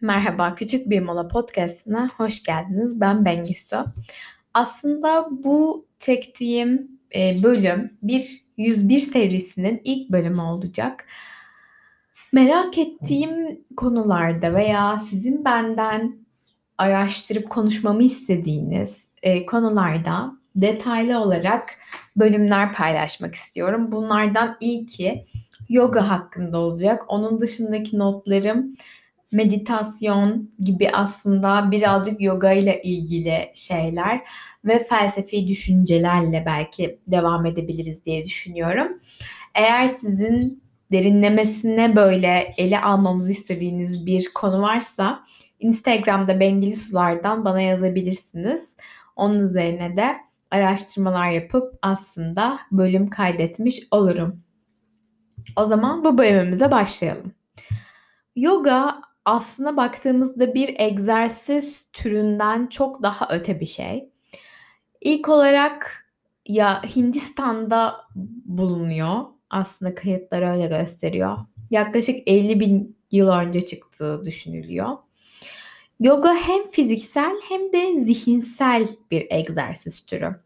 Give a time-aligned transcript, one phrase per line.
[0.00, 3.00] Merhaba, Küçük Bir Mola Podcast'ına hoş geldiniz.
[3.00, 3.84] Ben Bengisu.
[4.54, 11.06] Aslında bu çektiğim e, bölüm bir 101 serisinin ilk bölümü olacak.
[12.32, 16.16] Merak ettiğim konularda veya sizin benden
[16.78, 21.70] araştırıp konuşmamı istediğiniz e, konularda detaylı olarak
[22.16, 23.92] bölümler paylaşmak istiyorum.
[23.92, 25.22] Bunlardan ilki
[25.68, 27.04] yoga hakkında olacak.
[27.08, 28.72] Onun dışındaki notlarım
[29.34, 34.20] meditasyon gibi aslında birazcık yoga ile ilgili şeyler
[34.64, 38.98] ve felsefi düşüncelerle belki devam edebiliriz diye düşünüyorum.
[39.54, 40.62] Eğer sizin
[40.92, 45.24] derinlemesine böyle ele almamızı istediğiniz bir konu varsa
[45.60, 48.76] Instagram'da Bengili Sular'dan bana yazabilirsiniz.
[49.16, 50.16] Onun üzerine de
[50.50, 54.42] araştırmalar yapıp aslında bölüm kaydetmiş olurum.
[55.56, 57.32] O zaman bu bölümümüze başlayalım.
[58.36, 64.08] Yoga aslına baktığımızda bir egzersiz türünden çok daha öte bir şey.
[65.00, 66.06] İlk olarak
[66.48, 67.96] ya Hindistan'da
[68.44, 69.24] bulunuyor.
[69.50, 71.38] Aslında kayıtlar öyle gösteriyor.
[71.70, 74.88] Yaklaşık 50 bin yıl önce çıktığı düşünülüyor.
[76.00, 80.36] Yoga hem fiziksel hem de zihinsel bir egzersiz türü.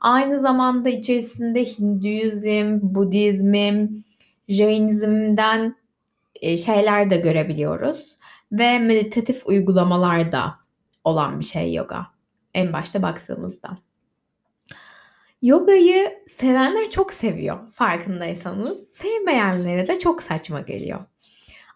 [0.00, 3.88] Aynı zamanda içerisinde Hinduizm, Budizm,
[4.48, 5.74] Jainizm'den
[6.42, 8.18] şeyler de görebiliyoruz.
[8.52, 10.54] Ve meditatif uygulamalarda
[11.04, 12.06] olan bir şey yoga.
[12.54, 13.78] En başta baktığımızda.
[15.42, 18.88] Yogayı sevenler çok seviyor farkındaysanız.
[18.92, 21.00] Sevmeyenlere de çok saçma geliyor.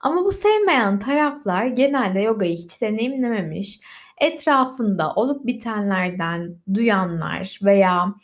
[0.01, 3.81] Ama bu sevmeyen taraflar genelde yogayı hiç deneyimlememiş,
[4.21, 8.15] etrafında olup bitenlerden duyanlar veya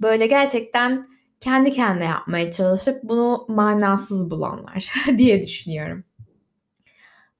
[0.00, 1.06] böyle gerçekten
[1.42, 6.04] kendi kendine yapmaya çalışıp bunu manasız bulanlar diye düşünüyorum.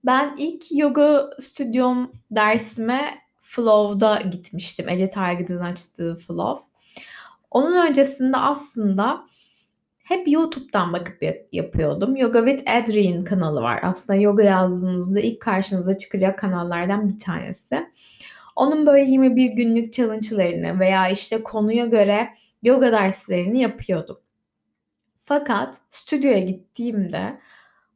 [0.05, 4.89] Ben ilk yoga stüdyom dersime Flow'da gitmiştim.
[4.89, 6.64] Ece Targıd'ın açtığı Flow.
[7.50, 9.26] Onun öncesinde aslında
[10.05, 11.22] hep YouTube'dan bakıp
[11.53, 12.16] yapıyordum.
[12.16, 13.81] Yoga with Adrian kanalı var.
[13.82, 17.87] Aslında yoga yazdığınızda ilk karşınıza çıkacak kanallardan bir tanesi.
[18.56, 22.28] Onun böyle 21 günlük challenge'larını veya işte konuya göre
[22.62, 24.19] yoga derslerini yapıyordum.
[25.17, 27.39] Fakat stüdyoya gittiğimde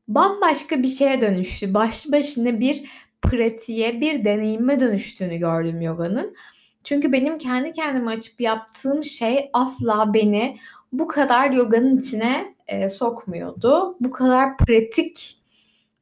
[0.08, 1.74] bambaşka bir şeye dönüştü.
[1.74, 2.90] Başlı başına bir
[3.22, 6.36] pratiğe, bir deneyime dönüştüğünü gördüm yoganın.
[6.84, 10.58] Çünkü benim kendi kendime açıp yaptığım şey asla beni
[10.92, 13.96] bu kadar yoganın içine e, sokmuyordu.
[14.00, 15.38] Bu kadar pratik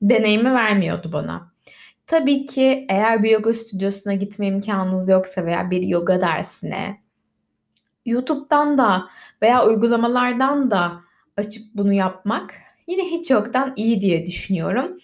[0.02, 1.54] deneyimi vermiyordu bana.
[2.06, 7.03] Tabii ki eğer bir yoga stüdyosuna gitme imkanınız yoksa veya bir yoga dersine
[8.06, 9.08] YouTube'dan da
[9.42, 10.92] veya uygulamalardan da
[11.36, 12.54] açıp bunu yapmak
[12.86, 14.98] yine hiç yoktan iyi diye düşünüyorum.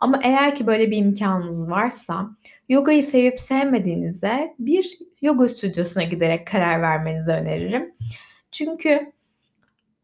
[0.00, 2.30] Ama eğer ki böyle bir imkanınız varsa
[2.68, 7.94] yogayı sevip sevmediğinize bir yoga stüdyosuna giderek karar vermenizi öneririm.
[8.52, 9.12] Çünkü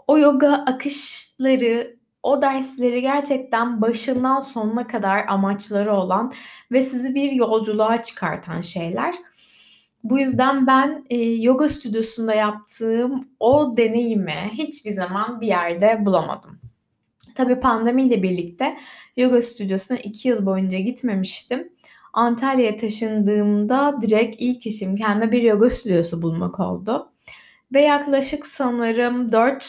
[0.07, 6.33] o yoga akışları, o dersleri gerçekten başından sonuna kadar amaçları olan
[6.73, 9.15] ve sizi bir yolculuğa çıkartan şeyler.
[10.05, 16.61] Bu yüzden ben e, yoga stüdyosunda yaptığım o deneyimi hiçbir zaman bir yerde bulamadım.
[17.35, 18.77] Tabii pandemiyle birlikte
[19.17, 21.73] yoga stüdyosuna iki yıl boyunca gitmemiştim.
[22.13, 27.13] Antalya'ya taşındığımda direkt ilk işim kendime bir yoga stüdyosu bulmak oldu.
[27.75, 29.67] Ve yaklaşık sanırım 4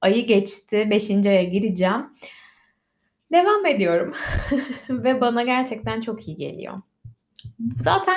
[0.00, 0.86] ayı geçti.
[0.90, 1.10] 5.
[1.10, 2.06] aya gireceğim.
[3.32, 4.14] Devam ediyorum.
[4.90, 6.82] Ve bana gerçekten çok iyi geliyor.
[7.80, 8.16] Zaten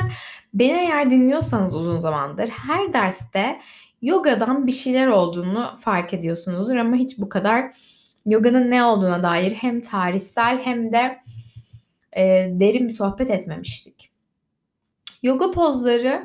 [0.53, 3.59] beni eğer dinliyorsanız uzun zamandır her derste
[4.01, 7.71] yogadan bir şeyler olduğunu fark ediyorsunuzdur ama hiç bu kadar
[8.25, 11.19] yoganın ne olduğuna dair hem tarihsel hem de
[12.17, 14.11] e, derin bir sohbet etmemiştik.
[15.23, 16.23] Yoga pozları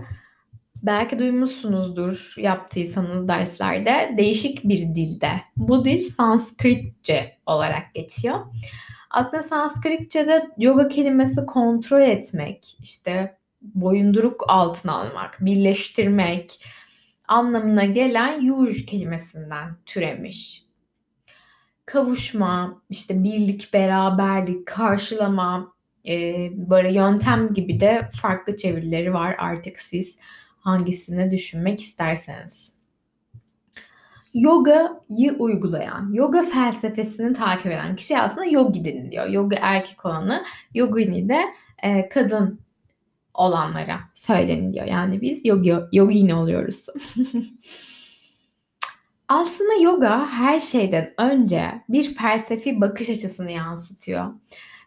[0.83, 5.31] belki duymuşsunuzdur yaptıysanız derslerde değişik bir dilde.
[5.57, 8.41] Bu dil Sanskritçe olarak geçiyor.
[9.13, 16.65] Aslında Sanskritçe'de yoga kelimesi kontrol etmek, işte boyunduruk altına almak, birleştirmek
[17.29, 20.63] anlamına gelen yuj kelimesinden türemiş.
[21.87, 25.73] Kavuşma, işte birlik, beraberlik, karşılama,
[26.09, 30.17] e, böyle yöntem gibi de farklı çevirileri var artık siz
[30.61, 32.73] hangisini düşünmek isterseniz
[34.35, 39.29] yogayı uygulayan, yoga felsefesini takip eden kişi aslında yogi deniliyor.
[39.29, 40.45] Yoga erkek olanı,
[40.75, 41.41] yogini de
[41.83, 42.61] e, kadın
[43.35, 44.87] olanlara söyleniliyor.
[44.87, 46.87] Yani biz yogi, yogini oluyoruz.
[49.29, 54.33] aslında yoga her şeyden önce bir felsefi bakış açısını yansıtıyor.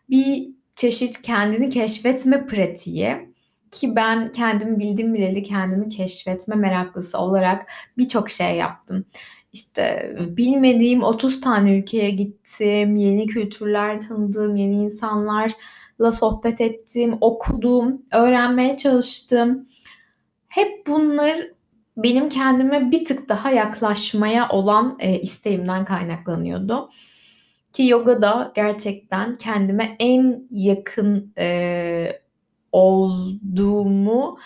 [0.09, 3.34] Bir çeşit kendini keşfetme pratiği
[3.79, 9.05] ki ben kendimi bildim bileli kendimi keşfetme meraklısı olarak birçok şey yaptım.
[9.53, 18.77] İşte bilmediğim 30 tane ülkeye gittim, yeni kültürler tanıdım, yeni insanlarla sohbet ettim, okudum, öğrenmeye
[18.77, 19.67] çalıştım.
[20.47, 21.47] Hep bunlar
[21.97, 26.89] benim kendime bir tık daha yaklaşmaya olan e, isteğimden kaynaklanıyordu.
[27.73, 32.24] Ki yoga da gerçekten kendime en yakın e,
[32.71, 34.37] olduğumu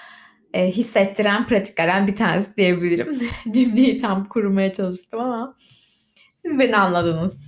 [0.54, 3.20] e, hissettiren pratiklerden bir tanesi diyebilirim.
[3.52, 5.56] Cümleyi tam kurmaya çalıştım ama
[6.36, 7.48] siz beni anladınız.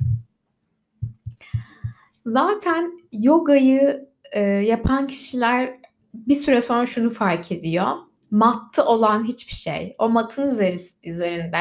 [2.26, 5.80] Zaten yogayı e, yapan kişiler
[6.14, 7.88] bir süre sonra şunu fark ediyor.
[8.32, 10.50] Mattı olan hiçbir şey, o matın
[11.04, 11.58] üzerinde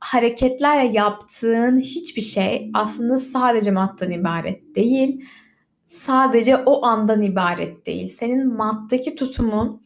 [0.00, 5.24] hareketlerle yaptığın hiçbir şey aslında sadece mattan ibaret değil.
[5.92, 8.16] Sadece o andan ibaret değil.
[8.18, 9.82] Senin mattaki tutumun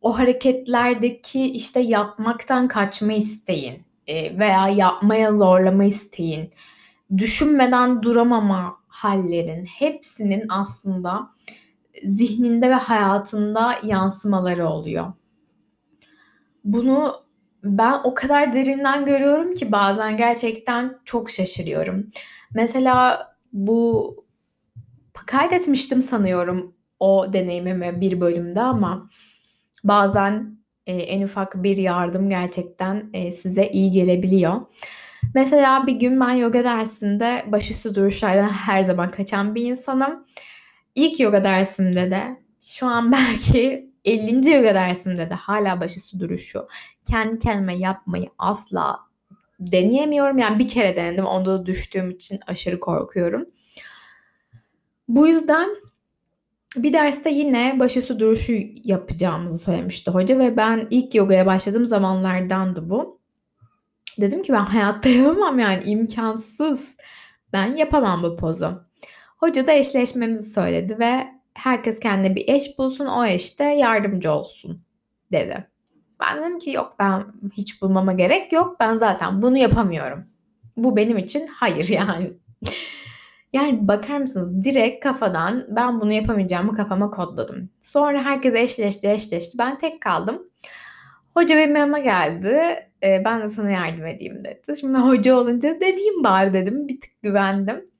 [0.00, 6.50] o hareketlerdeki işte yapmaktan kaçma isteğin e, veya yapmaya zorlama isteğin,
[7.18, 11.30] düşünmeden duramama hallerin hepsinin aslında
[12.04, 15.12] zihninde ve hayatında yansımaları oluyor.
[16.64, 17.14] Bunu
[17.64, 22.10] ben o kadar derinden görüyorum ki bazen gerçekten çok şaşırıyorum.
[22.54, 24.25] Mesela bu
[25.26, 29.10] kaydetmiştim sanıyorum o deneyimimi bir bölümde ama
[29.84, 34.60] bazen e, en ufak bir yardım gerçekten e, size iyi gelebiliyor.
[35.34, 40.26] Mesela bir gün ben yoga dersinde başüstü duruşlardan her zaman kaçan bir insanım.
[40.94, 44.50] İlk yoga dersimde de şu an belki 50.
[44.50, 46.68] yoga dersimde de hala başüstü duruşu
[47.06, 49.00] kendi kendime yapmayı asla
[49.60, 50.38] deneyemiyorum.
[50.38, 51.24] Yani bir kere denedim.
[51.24, 53.46] Onda da düştüğüm için aşırı korkuyorum.
[55.08, 55.68] Bu yüzden
[56.76, 58.52] bir derste yine başüstü duruşu
[58.84, 63.20] yapacağımızı söylemişti hoca ve ben ilk yogaya başladığım zamanlardandı bu.
[64.20, 66.96] Dedim ki ben hayatta yapamam yani imkansız.
[67.52, 68.82] Ben yapamam bu pozu.
[69.36, 74.82] Hoca da eşleşmemizi söyledi ve herkes kendine bir eş bulsun o eş de yardımcı olsun
[75.32, 75.66] dedi.
[76.20, 78.76] Ben dedim ki yok ben hiç bulmama gerek yok.
[78.80, 80.24] Ben zaten bunu yapamıyorum.
[80.76, 82.32] Bu benim için hayır yani.
[83.52, 87.70] Yani bakar mısınız direkt kafadan ben bunu yapamayacağımı kafama kodladım.
[87.80, 89.58] Sonra herkes eşleşti eşleşti.
[89.58, 90.42] Ben tek kaldım.
[91.34, 92.60] Hoca benim yanıma geldi.
[93.02, 94.80] E, ben de sana yardım edeyim dedi.
[94.80, 96.88] Şimdi hoca olunca deneyeyim bari dedim.
[96.88, 97.90] Bir tık güvendim.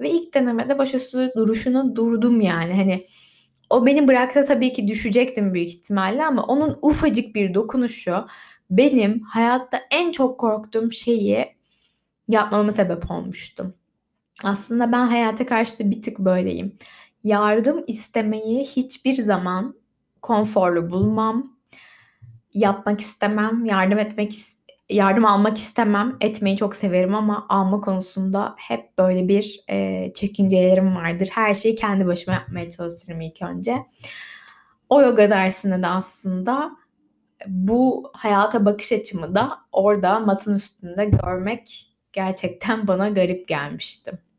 [0.00, 2.74] Ve ilk denemede başüstü duruşunu durdum yani.
[2.74, 3.06] Hani
[3.70, 8.26] o beni bıraksa tabii ki düşecektim büyük ihtimalle ama onun ufacık bir dokunuşu
[8.70, 11.46] benim hayatta en çok korktuğum şeyi
[12.28, 13.74] yapmama sebep olmuştu.
[14.44, 16.78] Aslında ben hayata karşı da bir tık böyleyim.
[17.24, 19.74] Yardım istemeyi hiçbir zaman
[20.22, 21.56] konforlu bulmam.
[22.54, 24.32] Yapmak istemem, yardım etmek
[24.90, 26.16] yardım almak istemem.
[26.20, 31.28] Etmeyi çok severim ama alma konusunda hep böyle bir e, çekincelerim vardır.
[31.32, 33.76] Her şeyi kendi başıma yapmaya çalışırım ilk önce.
[34.88, 36.70] O yoga dersinde de aslında
[37.46, 44.29] bu hayata bakış açımı da orada matın üstünde görmek gerçekten bana garip gelmişti.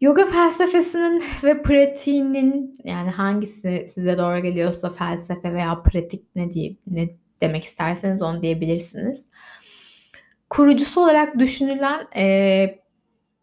[0.00, 7.08] Yoga felsefesinin ve pratiğinin yani hangisi size doğru geliyorsa felsefe veya pratik ne diye ne
[7.40, 9.26] demek isterseniz onu diyebilirsiniz.
[10.50, 12.78] Kurucusu olarak düşünülen e,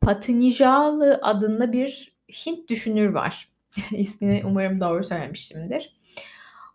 [0.01, 2.13] Patanjali adında bir
[2.45, 3.51] Hint düşünür var.
[3.91, 5.97] İsmini umarım doğru söylemişimdir.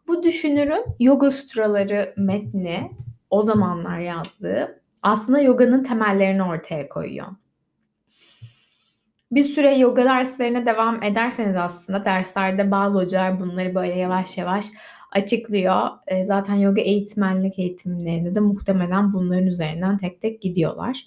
[0.09, 2.91] Bu düşünürün Yoga Sutraları metni
[3.31, 7.27] o zamanlar yazdığı aslında yoganın temellerini ortaya koyuyor
[9.33, 14.67] bir süre yoga derslerine devam ederseniz aslında derslerde bazı hocalar bunları böyle yavaş yavaş
[15.13, 15.89] açıklıyor.
[16.07, 21.07] E, zaten yoga eğitmenlik eğitimlerinde de muhtemelen bunların üzerinden tek tek gidiyorlar.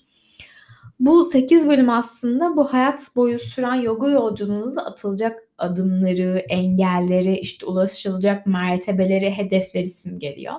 [0.99, 8.47] Bu 8 bölüm aslında bu hayat boyu süren yoga yolculuğunuzda atılacak adımları, engelleri, işte ulaşılacak
[8.47, 10.53] mertebeleri, hedefleri simgeliyor.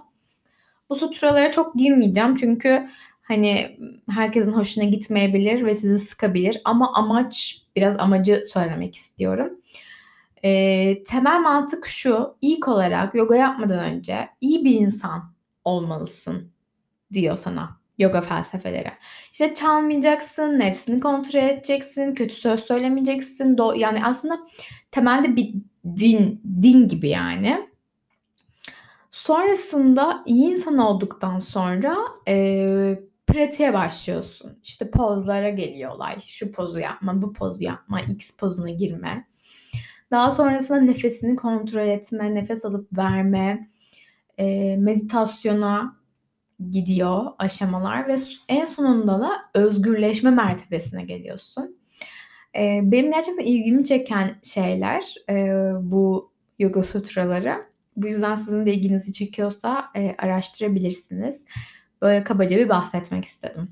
[0.90, 2.88] Bu sutralara çok girmeyeceğim çünkü
[3.32, 3.78] Hani
[4.10, 9.50] herkesin hoşuna gitmeyebilir ve sizi sıkabilir ama amaç biraz amacı söylemek istiyorum.
[10.44, 12.36] Ee, temel mantık şu.
[12.42, 15.34] ilk olarak yoga yapmadan önce iyi bir insan
[15.64, 16.52] olmalısın
[17.12, 18.92] diyor sana yoga felsefeleri.
[19.32, 23.58] İşte çalmayacaksın, nefsini kontrol edeceksin, kötü söz söylemeyeceksin.
[23.58, 24.40] Do yani aslında
[24.90, 27.68] temelde bir din, din gibi yani.
[29.10, 31.96] Sonrasında iyi insan olduktan sonra
[32.28, 34.58] e, pratiğe başlıyorsun.
[34.62, 36.20] İşte pozlara geliyor olay.
[36.26, 39.26] Şu pozu yapma, bu pozu yapma, X pozuna girme.
[40.10, 43.62] Daha sonrasında nefesini kontrol etme, nefes alıp verme,
[44.38, 45.96] e, meditasyona
[46.70, 51.76] gidiyor aşamalar ve en sonunda da özgürleşme mertebesine geliyorsun.
[52.56, 57.54] E, benim gerçekten ilgimi çeken şeyler e, bu yoga sutraları.
[57.96, 61.42] Bu yüzden sizin de ilginizi çekiyorsa e, araştırabilirsiniz.
[62.02, 63.68] Böyle kabaca bir bahsetmek istedim.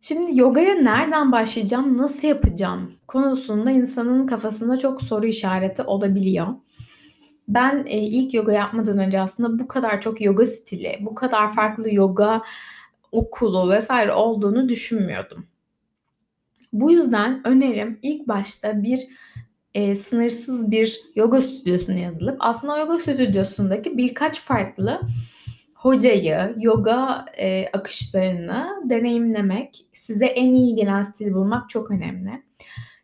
[0.00, 6.46] Şimdi yogaya nereden başlayacağım, nasıl yapacağım konusunda insanın kafasında çok soru işareti olabiliyor.
[7.48, 11.94] Ben e, ilk yoga yapmadan önce aslında bu kadar çok yoga stili, bu kadar farklı
[11.94, 12.42] yoga
[13.12, 15.46] okulu vesaire olduğunu düşünmüyordum.
[16.72, 19.00] Bu yüzden önerim ilk başta bir
[19.74, 25.00] e, sınırsız bir yoga stüdyosuna yazılıp aslında yoga stüdyosundaki birkaç farklı
[25.82, 32.42] hocayı, yoga e, akışlarını deneyimlemek, size en iyi gelen stili bulmak çok önemli.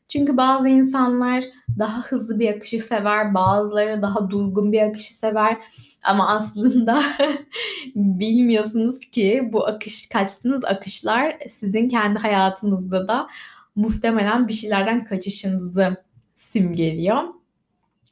[0.08, 1.44] Çünkü bazı insanlar
[1.78, 5.56] daha hızlı bir akışı sever, bazıları daha durgun bir akışı sever.
[6.04, 7.02] Ama aslında
[7.94, 13.28] bilmiyorsunuz ki bu akış kaçtığınız akışlar sizin kendi hayatınızda da
[13.76, 15.96] muhtemelen bir şeylerden kaçışınızı
[16.34, 17.22] simgeliyor.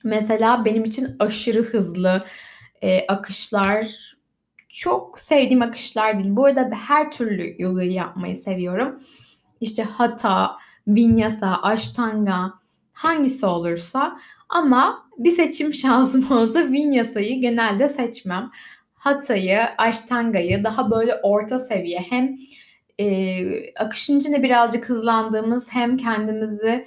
[0.04, 2.25] Mesela benim için aşırı hızlı
[2.82, 4.15] e, akışlar
[4.76, 6.37] çok sevdiğim akışlar değil.
[6.37, 8.99] Bu arada her türlü yogayı yapmayı seviyorum.
[9.61, 10.56] İşte hatha,
[10.88, 12.52] vinyasa, ashtanga
[12.92, 14.18] hangisi olursa
[14.49, 18.50] ama bir seçim şansım olsa vinyasayı genelde seçmem.
[18.95, 22.37] Hatha'yı, ashtanga'yı daha böyle orta seviye hem
[23.00, 26.87] e, akışın içinde birazcık hızlandığımız hem kendimizi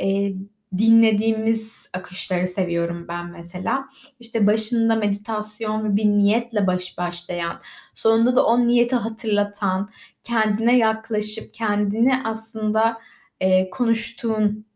[0.00, 0.32] e,
[0.78, 3.88] dinlediğimiz akışları seviyorum ben mesela.
[4.20, 7.60] İşte başında meditasyon ve bir niyetle baş başlayan,
[7.94, 9.90] sonunda da o niyeti hatırlatan,
[10.24, 12.98] kendine yaklaşıp kendini aslında
[13.40, 14.66] e, konuştuğun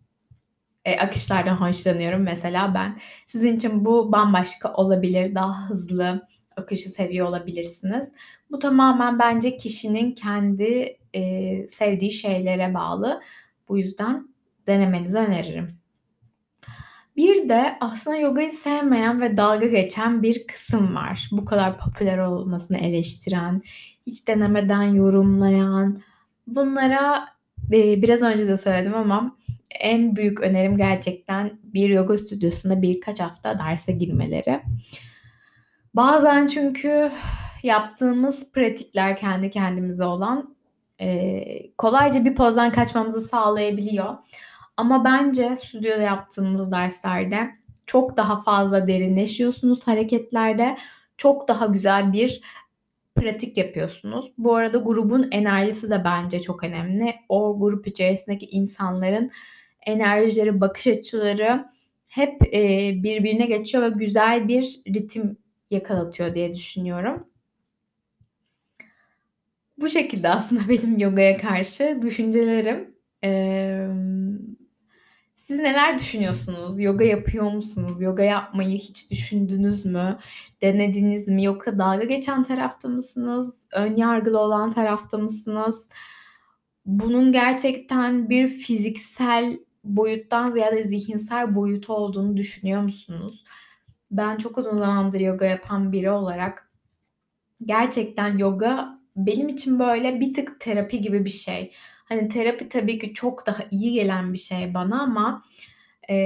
[0.85, 2.99] e, akışlardan hoşlanıyorum mesela ben.
[3.27, 8.09] Sizin için bu bambaşka olabilir, daha hızlı akışı seviyor olabilirsiniz.
[8.51, 13.21] Bu tamamen bence kişinin kendi e, sevdiği şeylere bağlı.
[13.69, 14.29] Bu yüzden
[14.67, 15.80] denemenizi öneririm.
[17.21, 21.29] Bir de aslında yogayı sevmeyen ve dalga geçen bir kısım var.
[21.33, 23.63] Bu kadar popüler olmasını eleştiren,
[24.07, 26.03] hiç denemeden yorumlayan.
[26.47, 27.29] Bunlara
[27.73, 29.37] e, biraz önce de söyledim ama
[29.81, 34.61] en büyük önerim gerçekten bir yoga stüdyosunda birkaç hafta derse girmeleri.
[35.95, 37.11] Bazen çünkü
[37.63, 40.55] yaptığımız pratikler kendi kendimize olan
[41.01, 41.43] e,
[41.79, 44.15] kolayca bir pozdan kaçmamızı sağlayabiliyor.
[44.81, 47.51] Ama bence stüdyoda yaptığımız derslerde
[47.87, 50.77] çok daha fazla derinleşiyorsunuz hareketlerde.
[51.17, 52.41] Çok daha güzel bir
[53.15, 54.33] pratik yapıyorsunuz.
[54.39, 57.15] Bu arada grubun enerjisi de bence çok önemli.
[57.29, 59.31] O grup içerisindeki insanların
[59.87, 61.69] enerjileri, bakış açıları
[62.09, 65.37] hep e, birbirine geçiyor ve güzel bir ritim
[65.71, 67.27] yakalatıyor diye düşünüyorum.
[69.79, 72.95] Bu şekilde aslında benim yogaya karşı düşüncelerim.
[73.25, 73.87] Ee,
[75.41, 76.81] siz neler düşünüyorsunuz?
[76.81, 78.03] Yoga yapıyor musunuz?
[78.03, 80.19] Yoga yapmayı hiç düşündünüz mü?
[80.63, 81.45] Denediniz mi?
[81.45, 83.67] Yoksa dalga geçen tarafta mısınız?
[83.73, 85.89] Ön yargılı olan tarafta mısınız?
[86.87, 93.45] Bunun gerçekten bir fiziksel boyuttan ziyade zihinsel boyutu olduğunu düşünüyor musunuz?
[94.11, 96.71] Ben çok uzun zamandır yoga yapan biri olarak
[97.65, 101.73] gerçekten yoga benim için böyle bir tık terapi gibi bir şey.
[102.11, 105.43] Hani terapi tabii ki çok daha iyi gelen bir şey bana ama
[106.11, 106.17] e,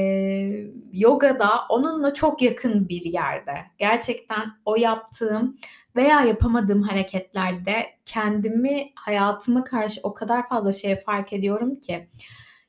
[0.93, 3.55] yoga da onunla çok yakın bir yerde.
[3.79, 5.57] Gerçekten o yaptığım
[5.97, 12.09] veya yapamadığım hareketlerde kendimi hayatıma karşı o kadar fazla şey fark ediyorum ki.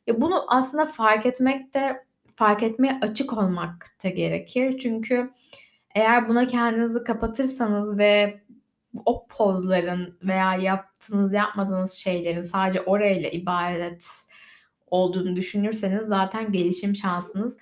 [0.07, 2.05] Ya bunu aslında fark etmek de
[2.35, 4.77] fark etmeye açık olmak da gerekir.
[4.77, 5.31] Çünkü
[5.95, 8.41] eğer buna kendinizi kapatırsanız ve
[9.05, 14.05] o pozların veya yaptığınız yapmadığınız şeylerin sadece orayla ibaret
[14.87, 17.57] olduğunu düşünürseniz zaten gelişim şansınız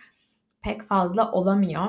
[0.64, 1.88] pek fazla olamıyor.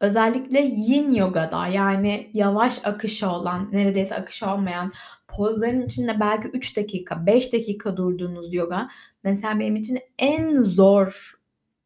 [0.00, 4.92] Özellikle yin yogada yani yavaş akışı olan, neredeyse akışı olmayan
[5.28, 8.88] pozların içinde belki 3 dakika, 5 dakika durduğunuz yoga
[9.24, 11.38] mesela benim için en zor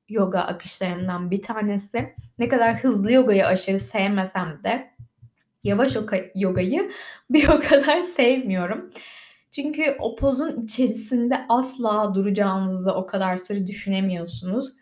[0.08, 2.14] yoga akışlarından bir tanesi.
[2.38, 4.96] Ne kadar hızlı yogayı aşırı sevmesem de
[5.66, 5.96] yavaş
[6.35, 6.90] yogayı
[7.30, 8.90] bir o kadar sevmiyorum.
[9.50, 14.73] Çünkü o pozun içerisinde asla duracağınızı o kadar süre düşünemiyorsunuz.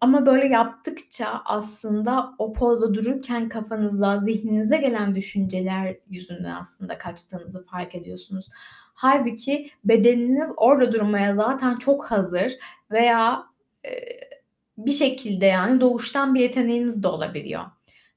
[0.00, 7.94] Ama böyle yaptıkça aslında o pozda dururken kafanıza, zihninize gelen düşünceler yüzünden aslında kaçtığınızı fark
[7.94, 8.48] ediyorsunuz.
[8.94, 12.52] Hâlbuki bedeniniz orada durmaya zaten çok hazır
[12.90, 13.46] veya,
[13.84, 14.30] eee,
[14.78, 17.64] bir şekilde yani doğuştan bir yeteneğiniz de olabiliyor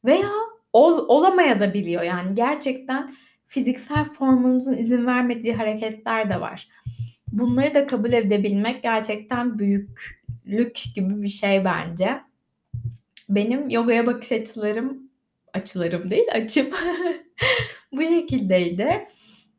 [0.06, 0.30] veya
[0.74, 6.68] ol olamayadabiliyor yani gerçekten fiziksel formunuzun izin vermediği hareketler de var.
[7.32, 12.22] Bunları da kabul edebilmek gerçekten büyüklük gibi bir şey bence.
[13.30, 15.10] Benim yogaya bakış açılarım,
[15.54, 16.68] açılarım değil, açım
[17.92, 19.08] bu şekildeydi.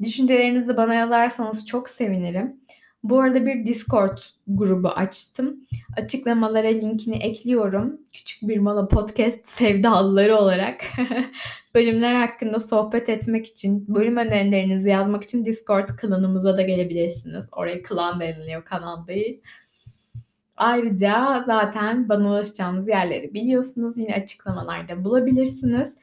[0.02, 2.60] Düşüncelerinizi bana yazarsanız çok sevinirim.
[3.04, 4.18] Bu arada bir Discord
[4.48, 5.56] grubu açtım.
[5.96, 8.00] Açıklamalara linkini ekliyorum.
[8.12, 10.80] Küçük bir mola podcast sevdalıları olarak
[11.74, 17.44] bölümler hakkında sohbet etmek için, bölüm önerilerinizi yazmak için Discord klanımıza da gelebilirsiniz.
[17.52, 19.40] Oraya klan deniliyor, kanal değil.
[20.56, 23.98] Ayrıca zaten bana ulaşacağınız yerleri biliyorsunuz.
[23.98, 25.94] Yine açıklamalarda bulabilirsiniz.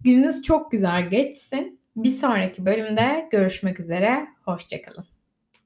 [0.00, 1.80] Gününüz çok güzel geçsin.
[1.96, 4.26] Bir sonraki bölümde görüşmek üzere.
[4.44, 5.19] Hoşça kalın.